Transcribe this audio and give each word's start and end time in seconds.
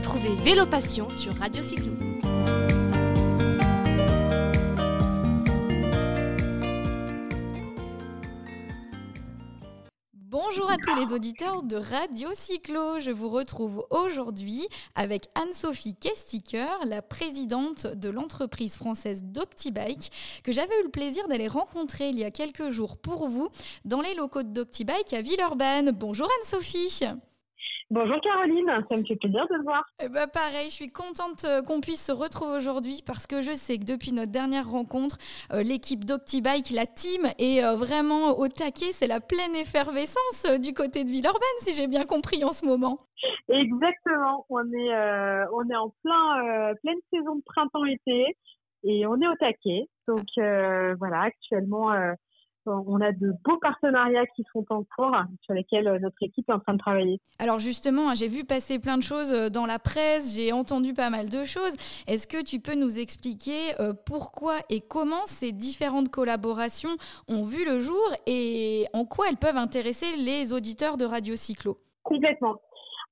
Retrouvez 0.00 0.34
Vélo 0.36 0.64
Passion 0.64 1.10
sur 1.10 1.34
Radio 1.34 1.62
Cyclo. 1.62 1.92
Bonjour 10.14 10.70
à 10.70 10.76
tous 10.78 10.94
les 10.94 11.12
auditeurs 11.12 11.62
de 11.62 11.76
Radio 11.76 12.30
Cyclo. 12.32 12.98
Je 12.98 13.10
vous 13.10 13.28
retrouve 13.28 13.84
aujourd'hui 13.90 14.66
avec 14.94 15.28
Anne-Sophie 15.34 15.96
Kestiker, 15.96 16.82
la 16.86 17.02
présidente 17.02 17.86
de 17.86 18.08
l'entreprise 18.08 18.78
française 18.78 19.22
Doctibike, 19.22 20.10
que 20.42 20.50
j'avais 20.50 20.80
eu 20.80 20.84
le 20.84 20.90
plaisir 20.90 21.28
d'aller 21.28 21.46
rencontrer 21.46 22.08
il 22.08 22.18
y 22.18 22.24
a 22.24 22.30
quelques 22.30 22.70
jours 22.70 22.96
pour 22.96 23.28
vous 23.28 23.50
dans 23.84 24.00
les 24.00 24.14
locaux 24.14 24.42
de 24.42 24.48
Doctibike 24.48 25.12
à 25.12 25.20
Villeurbanne. 25.20 25.90
Bonjour 25.90 26.26
Anne-Sophie. 26.40 27.04
Bonjour 27.92 28.20
Caroline, 28.20 28.70
ça 28.88 28.96
me 28.96 29.04
fait 29.04 29.16
plaisir 29.16 29.48
de 29.50 29.58
te 29.58 29.62
voir. 29.64 29.84
Eh 30.00 30.08
ben 30.08 30.28
pareil, 30.28 30.66
je 30.66 30.74
suis 30.74 30.92
contente 30.92 31.44
euh, 31.44 31.60
qu'on 31.60 31.80
puisse 31.80 32.06
se 32.06 32.12
retrouver 32.12 32.54
aujourd'hui 32.54 33.02
parce 33.04 33.26
que 33.26 33.40
je 33.40 33.50
sais 33.50 33.78
que 33.78 33.84
depuis 33.84 34.12
notre 34.12 34.30
dernière 34.30 34.70
rencontre, 34.70 35.18
euh, 35.52 35.64
l'équipe 35.64 36.04
d'Octibike, 36.04 36.70
la 36.70 36.86
team, 36.86 37.26
est 37.40 37.64
euh, 37.64 37.74
vraiment 37.74 38.38
au 38.38 38.46
taquet. 38.46 38.92
C'est 38.92 39.08
la 39.08 39.18
pleine 39.18 39.56
effervescence 39.56 40.46
du 40.60 40.72
côté 40.72 41.02
de 41.02 41.08
Villeurbanne, 41.08 41.58
si 41.62 41.74
j'ai 41.74 41.88
bien 41.88 42.04
compris 42.04 42.44
en 42.44 42.52
ce 42.52 42.64
moment. 42.64 43.00
Exactement, 43.48 44.46
on 44.50 44.62
est, 44.72 44.94
on 45.52 45.68
est 45.68 45.76
en 45.76 45.92
plein, 46.04 46.72
pleine 46.82 47.00
saison 47.12 47.34
de 47.34 47.42
printemps-été 47.44 48.36
et 48.84 49.04
on 49.04 49.20
est 49.20 49.26
au 49.26 49.34
taquet. 49.34 49.88
Donc 50.06 50.26
voilà, 50.36 51.22
actuellement 51.22 51.90
on 52.66 53.00
a 53.00 53.12
de 53.12 53.32
beaux 53.44 53.58
partenariats 53.58 54.26
qui 54.36 54.44
sont 54.52 54.64
en 54.70 54.84
cours 54.96 55.16
sur 55.42 55.54
lesquels 55.54 55.88
euh, 55.88 55.98
notre 55.98 56.22
équipe 56.22 56.48
est 56.48 56.52
en 56.52 56.60
train 56.60 56.74
de 56.74 56.78
travailler. 56.78 57.20
Alors 57.38 57.58
justement, 57.58 58.10
hein, 58.10 58.14
j'ai 58.14 58.28
vu 58.28 58.44
passer 58.44 58.78
plein 58.78 58.96
de 58.96 59.02
choses 59.02 59.32
euh, 59.32 59.48
dans 59.48 59.66
la 59.66 59.78
presse, 59.78 60.34
j'ai 60.34 60.52
entendu 60.52 60.94
pas 60.94 61.10
mal 61.10 61.28
de 61.28 61.44
choses. 61.44 61.74
Est-ce 62.06 62.26
que 62.26 62.42
tu 62.42 62.60
peux 62.60 62.74
nous 62.74 62.98
expliquer 62.98 63.74
euh, 63.80 63.92
pourquoi 64.06 64.54
et 64.68 64.80
comment 64.80 65.26
ces 65.26 65.52
différentes 65.52 66.10
collaborations 66.10 66.96
ont 67.28 67.44
vu 67.44 67.64
le 67.64 67.80
jour 67.80 68.02
et 68.26 68.86
en 68.92 69.04
quoi 69.04 69.26
elles 69.30 69.36
peuvent 69.36 69.56
intéresser 69.56 70.16
les 70.16 70.52
auditeurs 70.52 70.96
de 70.96 71.04
Radio 71.04 71.34
Cyclo? 71.36 71.78
Complètement. 72.02 72.56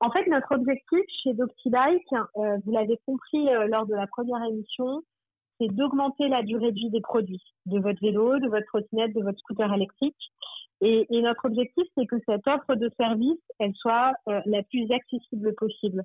En 0.01 0.11
fait, 0.11 0.27
notre 0.29 0.55
objectif 0.55 1.01
chez 1.25 1.35
DoctiBike, 1.35 2.07
vous 2.37 2.71
l'avez 2.71 3.01
compris 3.05 3.45
lors 3.67 3.85
de 3.85 3.95
la 3.95 4.07
première 4.07 4.41
émission, 4.49 5.03
c'est 5.59 5.69
d'augmenter 5.69 6.29
la 6.29 6.43
durée 6.43 6.73
de 6.73 6.77
vie 6.77 6.91
des 6.91 7.01
produits, 7.01 7.43
de 7.67 7.79
votre 7.79 8.01
vélo, 8.01 8.39
de 8.39 8.49
votre 8.49 8.67
trottinette, 8.67 9.15
de 9.15 9.23
votre 9.23 9.39
scooter 9.39 9.73
électrique. 9.73 10.17
Et, 10.81 11.07
notre 11.11 11.47
objectif, 11.47 11.85
c'est 11.97 12.07
que 12.07 12.17
cette 12.25 12.47
offre 12.47 12.77
de 12.77 12.89
service, 12.97 13.41
elle 13.59 13.75
soit 13.75 14.13
euh, 14.29 14.41
la 14.47 14.63
plus 14.63 14.91
accessible 14.93 15.55
possible. 15.57 16.05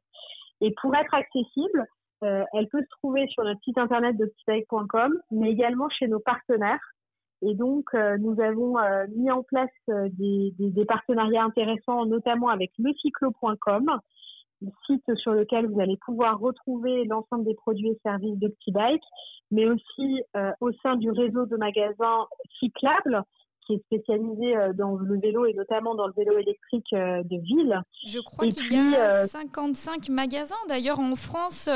Et 0.61 0.73
pour 0.81 0.95
être 0.95 1.13
accessible, 1.13 1.85
euh, 2.23 2.43
elle 2.53 2.67
peut 2.69 2.81
se 2.81 2.97
trouver 2.97 3.27
sur 3.27 3.43
notre 3.43 3.61
site 3.63 3.77
internet 3.77 4.17
de 4.17 4.31
mais 5.31 5.51
également 5.51 5.89
chez 5.89 6.07
nos 6.07 6.19
partenaires. 6.19 6.81
Et 7.43 7.53
donc, 7.53 7.85
euh, 7.93 8.17
nous 8.17 8.39
avons 8.41 8.77
mis 9.15 9.29
en 9.29 9.43
place 9.43 9.69
des, 9.87 10.53
des, 10.57 10.71
des, 10.71 10.85
partenariats 10.85 11.43
intéressants, 11.43 12.05
notamment 12.05 12.47
avec 12.47 12.71
lecyclo.com, 12.79 13.99
site 14.85 15.03
sur 15.15 15.33
lequel 15.33 15.67
vous 15.67 15.79
allez 15.79 15.97
pouvoir 16.05 16.39
retrouver 16.39 17.05
l'ensemble 17.05 17.45
des 17.45 17.55
produits 17.55 17.89
et 17.89 17.99
services 18.03 18.37
de 18.37 18.53
Bike, 18.67 19.03
mais 19.51 19.65
aussi 19.65 20.21
euh, 20.35 20.51
au 20.61 20.71
sein 20.81 20.95
du 20.95 21.11
réseau 21.11 21.45
de 21.45 21.57
magasins 21.57 22.27
cyclables 22.59 23.23
qui 23.65 23.75
est 23.75 23.83
spécialisé 23.85 24.57
euh, 24.57 24.73
dans 24.73 24.95
le 24.95 25.19
vélo 25.19 25.45
et 25.45 25.53
notamment 25.53 25.95
dans 25.95 26.07
le 26.07 26.13
vélo 26.17 26.37
électrique 26.37 26.91
euh, 26.93 27.23
de 27.23 27.37
ville. 27.37 27.81
Je 28.07 28.19
crois 28.19 28.47
qu'il 28.47 28.73
y 28.73 28.95
a 28.95 29.25
55 29.27 30.09
magasins 30.09 30.55
d'ailleurs 30.67 30.99
en 30.99 31.15
France 31.15 31.69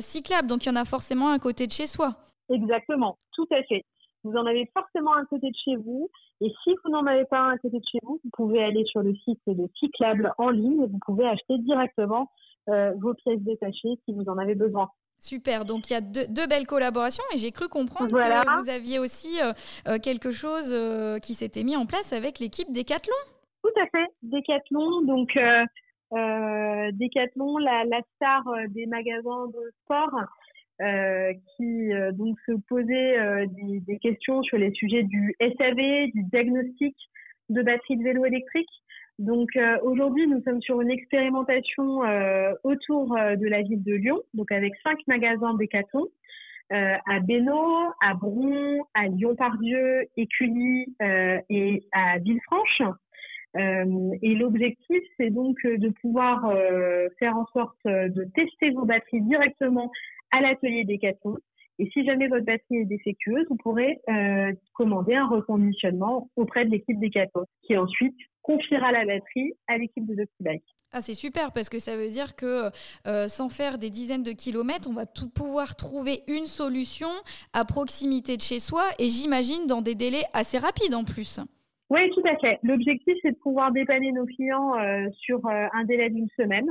cyclables, 0.00 0.48
donc 0.48 0.64
il 0.64 0.68
y 0.68 0.72
en 0.72 0.80
a 0.80 0.84
forcément 0.84 1.30
un 1.30 1.38
côté 1.38 1.66
de 1.66 1.72
chez 1.72 1.86
soi. 1.86 2.16
Exactement, 2.48 3.18
tout 3.32 3.48
à 3.50 3.62
fait. 3.64 3.84
Vous 4.24 4.36
en 4.36 4.46
avez 4.46 4.68
forcément 4.74 5.14
un 5.14 5.24
côté 5.24 5.50
de 5.50 5.56
chez 5.64 5.76
vous. 5.76 6.10
Et 6.40 6.52
si 6.62 6.74
vous 6.84 6.90
n'en 6.90 7.06
avez 7.06 7.24
pas 7.24 7.38
un 7.38 7.50
à 7.52 7.58
côté 7.58 7.78
de 7.78 7.84
chez 7.90 7.98
vous, 8.02 8.20
vous 8.22 8.30
pouvez 8.32 8.62
aller 8.62 8.84
sur 8.84 9.02
le 9.02 9.14
site 9.14 9.40
de 9.46 9.68
Cyclable 9.78 10.32
en 10.38 10.50
ligne 10.50 10.82
et 10.82 10.86
vous 10.86 11.00
pouvez 11.04 11.26
acheter 11.26 11.58
directement 11.58 12.30
vos 12.66 13.14
pièces 13.14 13.40
détachées 13.40 13.96
si 14.04 14.12
vous 14.12 14.28
en 14.28 14.38
avez 14.38 14.56
besoin. 14.56 14.90
Super, 15.18 15.64
donc 15.64 15.88
il 15.88 15.94
y 15.94 15.96
a 15.96 16.00
deux, 16.00 16.46
belles 16.46 16.66
collaborations 16.66 17.24
et 17.34 17.38
j'ai 17.38 17.50
cru 17.50 17.68
comprendre 17.68 18.10
que 18.10 18.62
vous 18.62 18.70
aviez 18.70 18.98
aussi 18.98 19.40
euh, 19.40 19.52
euh, 19.88 19.98
quelque 19.98 20.30
chose 20.30 20.70
euh, 20.72 21.18
qui 21.18 21.34
s'était 21.34 21.64
mis 21.64 21.76
en 21.76 21.86
place 21.86 22.12
avec 22.12 22.38
l'équipe 22.38 22.70
Decathlon. 22.70 23.14
Tout 23.62 23.80
à 23.80 23.86
fait, 23.86 24.06
Decathlon, 24.22 25.02
donc 25.02 25.36
Decathlon, 26.12 27.58
la, 27.58 27.84
la, 27.84 28.00
star 28.14 28.44
des 28.68 28.86
magasins 28.86 29.46
de 29.48 29.72
sport, 29.82 30.20
qui 30.78 31.88
donc 32.12 32.38
se 32.46 32.52
posait 32.68 33.46
des, 33.46 33.80
des, 33.80 33.98
questions 33.98 34.42
sur 34.42 34.58
les 34.58 34.72
sujets 34.72 35.04
du 35.04 35.34
SAV, 35.40 36.10
du 36.12 36.22
diagnostic 36.24 36.94
de 37.48 37.62
batterie 37.62 37.96
de 37.96 38.02
vélo 38.02 38.24
électrique. 38.24 38.68
Donc 39.18 39.48
euh, 39.56 39.78
aujourd'hui, 39.82 40.26
nous 40.26 40.42
sommes 40.42 40.60
sur 40.60 40.80
une 40.80 40.90
expérimentation 40.90 42.04
euh, 42.04 42.52
autour 42.64 43.16
euh, 43.16 43.36
de 43.36 43.46
la 43.46 43.62
ville 43.62 43.82
de 43.82 43.94
Lyon, 43.94 44.20
donc 44.34 44.52
avec 44.52 44.74
cinq 44.82 44.98
magasins 45.06 45.54
Decathlon, 45.54 46.06
à 46.68 47.20
Bénaud, 47.20 47.92
à 48.02 48.14
Bron, 48.14 48.84
à 48.92 49.06
Lyon-Pardieu, 49.06 50.02
Écully 50.16 50.96
et 51.48 51.84
à 51.92 52.18
Villefranche. 52.18 52.82
et 53.54 54.34
l'objectif, 54.34 55.00
c'est 55.16 55.30
donc 55.30 55.56
de 55.64 55.90
pouvoir 56.00 56.52
faire 57.20 57.36
en 57.36 57.46
sorte 57.52 57.78
de 57.84 58.24
tester 58.34 58.70
vos 58.70 58.84
batteries 58.84 59.20
directement 59.20 59.92
à 60.30 60.40
l'atelier 60.40 60.84
Decathlon. 60.84 61.36
Et 61.78 61.90
si 61.92 62.06
jamais 62.06 62.28
votre 62.28 62.46
batterie 62.46 62.78
est 62.78 62.84
défectueuse, 62.86 63.44
vous 63.50 63.56
pourrez 63.56 64.00
commander 64.72 65.14
un 65.14 65.26
reconditionnement 65.26 66.30
auprès 66.36 66.64
de 66.64 66.70
l'équipe 66.70 66.98
Decathlon, 66.98 67.44
qui 67.62 67.76
ensuite 67.76 68.16
confiera 68.46 68.92
la 68.92 69.04
batterie 69.04 69.52
à 69.66 69.76
l'équipe 69.76 70.06
de 70.06 70.14
DocTibike. 70.14 70.64
Ah, 70.92 71.00
c'est 71.00 71.14
super 71.14 71.52
parce 71.52 71.68
que 71.68 71.78
ça 71.78 71.96
veut 71.96 72.08
dire 72.08 72.36
que 72.36 72.70
euh, 73.06 73.28
sans 73.28 73.48
faire 73.48 73.76
des 73.76 73.90
dizaines 73.90 74.22
de 74.22 74.30
kilomètres, 74.30 74.88
on 74.88 74.94
va 74.94 75.04
tout 75.04 75.28
pouvoir 75.28 75.74
trouver 75.74 76.20
une 76.28 76.46
solution 76.46 77.08
à 77.52 77.64
proximité 77.64 78.36
de 78.36 78.42
chez 78.42 78.60
soi 78.60 78.84
et 78.98 79.08
j'imagine 79.08 79.66
dans 79.66 79.82
des 79.82 79.94
délais 79.94 80.22
assez 80.32 80.58
rapides 80.58 80.94
en 80.94 81.04
plus. 81.04 81.40
Oui, 81.90 82.00
tout 82.14 82.22
à 82.26 82.36
fait. 82.38 82.58
L'objectif, 82.62 83.14
c'est 83.22 83.32
de 83.32 83.36
pouvoir 83.36 83.72
dépanner 83.72 84.12
nos 84.12 84.26
clients 84.26 84.76
euh, 84.78 85.08
sur 85.18 85.44
euh, 85.46 85.66
un 85.72 85.84
délai 85.84 86.10
d'une 86.10 86.28
semaine. 86.36 86.66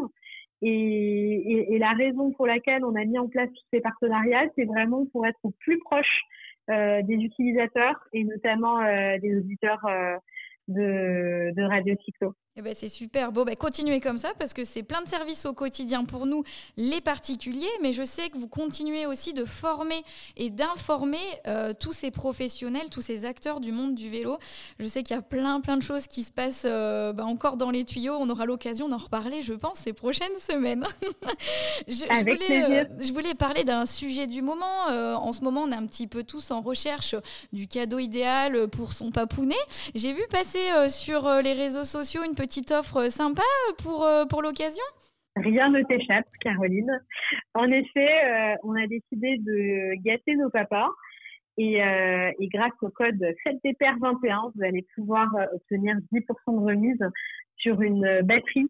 Et, 0.68 1.78
la 1.80 1.92
raison 1.92 2.31
pour 2.31 2.48
laquelle 2.48 2.84
on 2.84 2.96
a 2.96 3.06
mis 3.06 3.20
en 3.20 3.28
place 3.28 3.50
tous 3.50 3.66
ces 3.72 3.81
partenariats, 3.81 4.46
c'est 4.56 4.66
vraiment 4.66 5.06
pour 5.12 5.28
être 5.28 5.40
plus 5.59 5.80
proche 5.80 6.22
des 6.68 7.14
utilisateurs 7.14 8.00
et 8.14 8.24
notamment 8.24 8.80
des 9.20 9.38
auditeurs 9.38 9.86
de, 10.68 11.52
de 11.56 11.64
Radio 11.64 11.96
Cyclo. 12.03 12.36
Eh 12.58 12.62
ben 12.62 12.74
c'est 12.74 12.88
super. 12.88 13.34
Bon, 13.34 13.44
ben 13.44 13.53
continuez 13.56 14.00
comme 14.00 14.18
ça 14.18 14.31
parce 14.40 14.53
que 14.53 14.64
c'est 14.64 14.81
plein 14.81 15.02
de 15.02 15.09
services 15.09 15.46
au 15.46 15.53
quotidien 15.53 16.06
pour 16.06 16.26
nous, 16.26 16.44
les 16.78 17.02
particuliers. 17.02 17.68
Mais 17.81 17.92
je 17.92 18.03
sais 18.03 18.30
que 18.30 18.38
vous 18.38 18.48
continuez 18.48 19.06
aussi 19.06 19.34
de 19.34 19.44
former 19.44 20.02
et 20.38 20.50
d'informer 20.50 21.18
euh, 21.48 21.74
tous 21.78 21.92
ces 21.92 22.12
professionnels, 22.12 22.90
tous 22.90 23.02
ces 23.02 23.26
acteurs 23.26 23.59
du 23.59 23.74
monde 23.74 23.94
du 23.94 24.09
vélo. 24.09 24.38
Je 24.80 24.88
sais 24.88 25.03
qu'il 25.03 25.18
y 25.18 25.20
a 25.20 25.22
plein, 25.22 25.59
plein 25.59 25.76
de 25.76 25.84
choses 25.84 26.08
qui 26.08 26.24
se 26.24 26.31
passent 26.31 26.66
euh, 26.66 27.12
ben, 27.12 27.26
encore 27.26 27.58
dans 27.58 27.72
les 27.72 27.84
tuyaux. 27.84 28.16
On 28.18 28.30
aura 28.30 28.46
l'occasion 28.46 28.88
d'en 28.88 29.00
reparler, 29.00 29.42
je 29.42 29.53
pense, 29.53 29.80
ces 29.80 29.92
prochaines 29.92 30.38
semaines. 30.38 30.86
je, 31.90 32.06
Avec 32.09 32.40
je, 32.40 32.46
voulais, 32.46 32.64
euh, 32.64 32.86
je 33.02 33.12
voulais 33.12 33.36
parler 33.36 33.66
d'un 33.66 33.86
sujet 33.86 34.28
du 34.28 34.42
moment. 34.42 34.86
en 34.88 35.34
ce 35.34 35.42
moment, 35.42 35.64
on 35.64 35.72
est 35.74 35.76
un 35.76 35.86
petit 35.86 36.08
peu 36.08 36.24
tous 36.24 36.52
en 36.52 36.62
recherche 36.62 37.16
du 37.52 37.68
cadeau 37.68 38.00
idéal 38.00 38.70
pour 38.70 38.94
son 38.94 39.12
papounet. 39.12 39.56
J'ai 39.94 40.14
vu 40.14 40.22
passer 40.30 40.54
sur 40.90 41.41
les 41.43 41.53
réseaux 41.53 41.84
sociaux 41.84 42.22
une 42.23 42.35
petite 42.35 42.72
offre 42.72 43.09
sympa 43.09 43.43
pour, 43.84 44.03
euh, 44.05 44.25
pour 44.25 44.41
l'occasion? 44.41 44.84
Rien 45.35 45.69
ne 45.69 45.81
t'échappe, 45.84 46.28
Caroline. 46.40 47.02
En 47.53 47.69
effet, 47.69 48.25
euh, 48.25 48.55
on 48.63 48.75
a 48.75 48.87
décidé 48.87 49.37
de 49.37 50.02
gâter 50.03 50.35
nos 50.35 50.49
papas. 50.49 50.90
Et, 51.57 51.84
euh, 51.84 52.31
grâce 52.53 52.73
au 52.81 52.90
code 52.90 53.22
7DPR21, 53.46 54.52
vous 54.55 54.63
allez 54.63 54.85
pouvoir 54.96 55.28
obtenir 55.53 55.96
10% 56.11 56.53
de 56.53 56.66
remise 56.66 57.09
sur 57.58 57.81
une 57.81 58.22
batterie. 58.23 58.69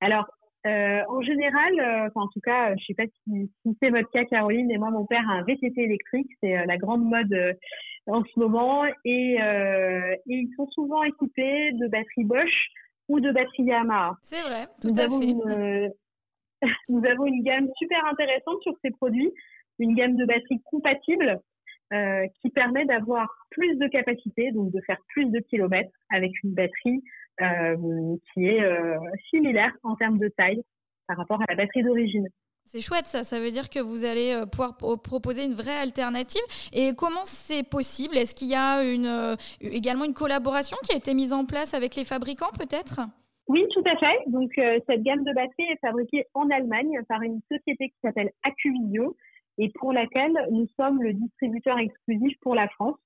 Alors, 0.00 0.26
en 0.66 1.20
général, 1.22 2.10
en 2.14 2.28
tout 2.28 2.40
cas, 2.40 2.74
je 2.76 2.84
sais 2.86 2.94
pas 2.94 3.04
si, 3.24 3.50
c'est 3.80 3.90
votre 3.90 4.10
cas, 4.10 4.24
Caroline, 4.24 4.70
et 4.70 4.78
moi, 4.78 4.90
mon 4.90 5.04
père 5.04 5.28
a 5.28 5.34
un 5.34 5.42
VTT 5.42 5.82
électrique, 5.82 6.30
c'est 6.42 6.64
la 6.66 6.76
grande 6.76 7.04
mode 7.04 7.56
en 8.06 8.22
ce 8.24 8.38
moment, 8.38 8.84
et, 9.04 9.36
et 9.36 10.20
ils 10.26 10.52
sont 10.56 10.68
souvent 10.68 11.02
équipés 11.04 11.72
de 11.72 11.88
batteries 11.88 12.24
Bosch 12.24 12.70
ou 13.08 13.20
de 13.20 13.30
batterie 13.32 13.64
Yamaha. 13.64 14.16
C'est 14.22 14.42
vrai, 14.42 14.66
tout 14.80 14.88
nous 14.88 15.00
à 15.00 15.04
avons 15.04 15.20
fait. 15.20 15.28
Une, 15.28 15.50
euh, 15.50 15.88
nous 16.88 17.04
avons 17.04 17.26
une 17.26 17.42
gamme 17.42 17.68
super 17.76 18.04
intéressante 18.06 18.62
sur 18.62 18.74
ces 18.82 18.90
produits, 18.90 19.32
une 19.78 19.94
gamme 19.94 20.16
de 20.16 20.24
batteries 20.24 20.62
compatibles 20.64 21.40
euh, 21.92 22.26
qui 22.40 22.50
permet 22.50 22.86
d'avoir 22.86 23.28
plus 23.50 23.76
de 23.76 23.86
capacité, 23.88 24.52
donc 24.52 24.72
de 24.72 24.80
faire 24.86 24.98
plus 25.08 25.26
de 25.26 25.38
kilomètres 25.40 25.92
avec 26.10 26.32
une 26.42 26.54
batterie 26.54 27.02
euh, 27.40 28.16
qui 28.32 28.46
est 28.46 28.62
euh, 28.62 28.98
similaire 29.30 29.72
en 29.82 29.96
termes 29.96 30.18
de 30.18 30.28
taille 30.28 30.62
par 31.06 31.18
rapport 31.18 31.40
à 31.42 31.44
la 31.48 31.56
batterie 31.56 31.82
d'origine. 31.82 32.28
C'est 32.66 32.80
chouette 32.80 33.04
ça, 33.06 33.24
ça 33.24 33.40
veut 33.40 33.50
dire 33.50 33.68
que 33.68 33.78
vous 33.78 34.04
allez 34.04 34.32
euh, 34.32 34.46
pouvoir 34.46 34.76
proposer 34.76 35.44
une 35.44 35.52
vraie 35.52 35.76
alternative. 35.76 36.42
Et 36.72 36.92
comment 36.96 37.24
c'est 37.24 37.62
possible? 37.62 38.16
Est-ce 38.16 38.34
qu'il 38.34 38.48
y 38.48 38.54
a 38.54 38.80
euh, 38.80 39.36
également 39.60 40.04
une 40.04 40.14
collaboration 40.14 40.76
qui 40.82 40.94
a 40.94 40.96
été 40.96 41.12
mise 41.14 41.34
en 41.34 41.44
place 41.44 41.74
avec 41.74 41.94
les 41.94 42.04
fabricants 42.04 42.50
peut-être? 42.58 43.00
Oui, 43.48 43.62
tout 43.74 43.84
à 43.84 43.96
fait. 43.98 44.30
Donc 44.30 44.50
euh, 44.56 44.78
cette 44.88 45.02
gamme 45.02 45.24
de 45.24 45.32
batteries 45.34 45.70
est 45.70 45.80
fabriquée 45.80 46.24
en 46.32 46.48
Allemagne 46.48 46.98
par 47.06 47.20
une 47.20 47.40
société 47.52 47.90
qui 47.90 47.96
s'appelle 48.02 48.30
Acuvision 48.42 49.14
et 49.58 49.70
pour 49.78 49.92
laquelle 49.92 50.34
nous 50.50 50.66
sommes 50.80 51.02
le 51.02 51.12
distributeur 51.12 51.78
exclusif 51.78 52.34
pour 52.40 52.54
la 52.54 52.68
France. 52.68 52.96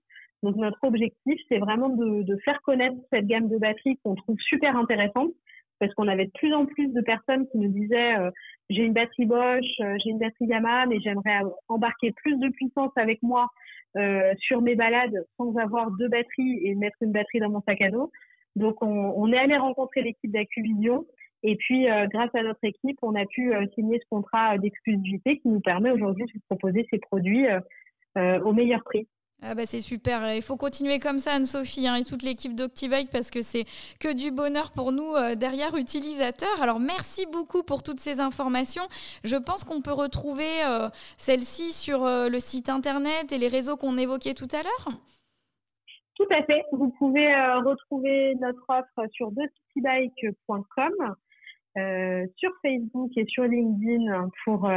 Donc 0.44 0.54
notre 0.54 0.78
objectif, 0.84 1.40
c'est 1.48 1.58
vraiment 1.58 1.88
de, 1.88 2.22
de, 2.22 2.36
faire 2.44 2.62
connaître 2.62 2.96
cette 3.12 3.26
gamme 3.26 3.48
de 3.48 3.58
batteries 3.58 3.98
qu'on 4.04 4.14
trouve 4.14 4.38
super 4.38 4.76
intéressante 4.76 5.32
parce 5.78 5.92
qu'on 5.94 6.08
avait 6.08 6.26
de 6.26 6.32
plus 6.32 6.52
en 6.54 6.66
plus 6.66 6.88
de 6.88 7.00
personnes 7.00 7.46
qui 7.48 7.58
nous 7.58 7.68
disaient 7.68 8.16
euh, 8.16 8.30
j'ai 8.70 8.82
une 8.82 8.92
batterie 8.92 9.26
Bosch, 9.26 9.64
euh, 9.80 9.96
j'ai 10.02 10.10
une 10.10 10.18
batterie 10.18 10.46
Yamaha, 10.46 10.86
mais 10.86 11.00
j'aimerais 11.00 11.40
embarquer 11.68 12.12
plus 12.12 12.38
de 12.38 12.48
puissance 12.50 12.92
avec 12.96 13.22
moi 13.22 13.48
euh, 13.96 14.34
sur 14.38 14.60
mes 14.60 14.74
balades 14.74 15.24
sans 15.36 15.54
avoir 15.56 15.90
deux 15.92 16.08
batteries 16.08 16.60
et 16.64 16.74
mettre 16.74 16.96
une 17.00 17.12
batterie 17.12 17.40
dans 17.40 17.50
mon 17.50 17.62
sac 17.62 17.80
à 17.80 17.90
dos. 17.90 18.10
Donc 18.56 18.82
on, 18.82 19.14
on 19.16 19.32
est 19.32 19.38
allé 19.38 19.56
rencontrer 19.56 20.02
l'équipe 20.02 20.30
d'Acuvision 20.30 21.06
et 21.44 21.54
puis 21.54 21.86
grâce 22.10 22.34
à 22.34 22.42
notre 22.42 22.64
équipe, 22.64 22.98
on 23.00 23.14
a 23.14 23.24
pu 23.24 23.52
signer 23.76 24.00
ce 24.00 24.08
contrat 24.10 24.58
d'exclusivité 24.58 25.38
qui 25.38 25.46
nous 25.46 25.60
permet 25.60 25.92
aujourd'hui 25.92 26.24
de 26.24 26.40
proposer 26.48 26.84
ces 26.90 26.98
produits 26.98 27.46
au 28.16 28.52
meilleur 28.52 28.82
prix. 28.82 29.06
Ah 29.40 29.54
bah 29.54 29.62
c'est 29.66 29.78
super, 29.78 30.34
il 30.34 30.42
faut 30.42 30.56
continuer 30.56 30.98
comme 30.98 31.18
ça 31.18 31.34
Anne-Sophie 31.34 31.86
hein, 31.86 31.94
et 31.94 32.02
toute 32.02 32.24
l'équipe 32.24 32.56
d'Octibike 32.56 33.08
parce 33.12 33.30
que 33.30 33.40
c'est 33.40 33.66
que 34.00 34.12
du 34.12 34.32
bonheur 34.32 34.72
pour 34.74 34.90
nous 34.90 35.14
euh, 35.14 35.36
derrière 35.36 35.76
utilisateurs. 35.76 36.60
Alors 36.60 36.80
merci 36.80 37.24
beaucoup 37.30 37.62
pour 37.62 37.84
toutes 37.84 38.00
ces 38.00 38.18
informations. 38.18 38.82
Je 39.22 39.36
pense 39.36 39.62
qu'on 39.62 39.80
peut 39.80 39.92
retrouver 39.92 40.50
euh, 40.66 40.88
celle-ci 41.18 41.70
sur 41.72 42.04
euh, 42.04 42.28
le 42.28 42.40
site 42.40 42.68
internet 42.68 43.32
et 43.32 43.38
les 43.38 43.46
réseaux 43.46 43.76
qu'on 43.76 43.96
évoquait 43.96 44.34
tout 44.34 44.50
à 44.50 44.64
l'heure. 44.64 44.88
Tout 46.16 46.26
à 46.32 46.42
fait, 46.42 46.64
vous 46.72 46.90
pouvez 46.98 47.32
retrouver 47.64 48.34
notre 48.40 48.64
offre 48.68 49.08
sur 49.12 49.30
doctibike.com. 49.30 51.14
sur 52.36 52.50
Facebook 52.60 53.12
et 53.16 53.24
sur 53.26 53.44
LinkedIn 53.44 54.28
pour 54.44 54.68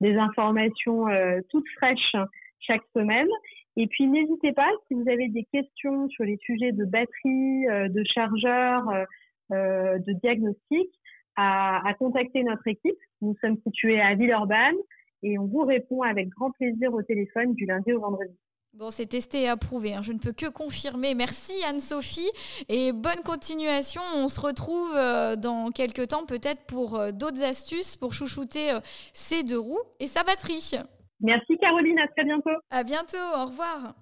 des 0.00 0.14
informations 0.14 1.06
toutes 1.50 1.68
fraîches 1.78 2.14
chaque 2.60 2.84
semaine. 2.94 3.26
Et 3.76 3.86
puis 3.88 4.06
n'hésitez 4.06 4.52
pas, 4.52 4.70
si 4.86 4.94
vous 4.94 5.08
avez 5.08 5.28
des 5.28 5.44
questions 5.44 6.08
sur 6.08 6.24
les 6.24 6.38
sujets 6.38 6.72
de 6.72 6.84
batterie, 6.84 7.66
euh, 7.68 7.88
de 7.88 8.04
chargeur, 8.04 8.88
euh, 8.88 9.04
euh, 9.52 9.98
de 9.98 10.12
diagnostic, 10.22 10.88
à, 11.36 11.92
contacter 11.98 12.44
notre 12.44 12.66
équipe. 12.68 12.96
Nous 13.20 13.34
sommes 13.40 13.56
situés 13.66 14.00
à 14.00 14.14
Villeurbanne 14.14 14.76
et 15.24 15.36
on 15.36 15.46
vous 15.46 15.64
répond 15.64 16.02
avec 16.02 16.28
grand 16.28 16.52
plaisir 16.52 16.94
au 16.94 17.02
téléphone 17.02 17.54
du 17.54 17.66
lundi 17.66 17.92
au 17.92 18.00
vendredi. 18.00 18.32
Bon, 18.74 18.90
c'est 18.90 19.06
testé 19.06 19.42
et 19.42 19.48
approuvé, 19.48 19.94
hein. 19.94 20.02
je 20.02 20.12
ne 20.12 20.18
peux 20.18 20.32
que 20.32 20.48
confirmer. 20.48 21.14
Merci 21.14 21.52
Anne-Sophie 21.68 22.30
et 22.68 22.92
bonne 22.92 23.22
continuation. 23.24 24.00
On 24.16 24.28
se 24.28 24.40
retrouve 24.40 24.92
dans 25.40 25.70
quelques 25.70 26.08
temps 26.08 26.24
peut-être 26.24 26.66
pour 26.66 27.00
d'autres 27.12 27.42
astuces 27.42 27.96
pour 27.96 28.12
chouchouter 28.12 28.72
ses 29.12 29.42
deux 29.42 29.58
roues 29.58 29.82
et 29.98 30.06
sa 30.06 30.22
batterie. 30.22 30.76
Merci 31.20 31.56
Caroline, 31.58 31.98
à 31.98 32.08
très 32.08 32.24
bientôt. 32.24 32.50
À 32.70 32.82
bientôt, 32.82 33.16
au 33.16 33.46
revoir. 33.46 33.94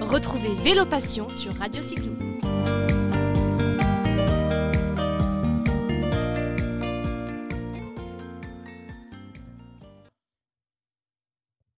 Retrouvez 0.00 0.54
Vélo 0.64 0.84
Passion 0.86 1.28
sur 1.28 1.52
Radio 1.54 1.82
Cyclo. 1.82 2.29